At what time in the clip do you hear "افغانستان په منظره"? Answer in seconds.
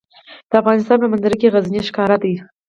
0.61-1.35